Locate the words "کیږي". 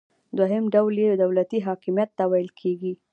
2.59-2.93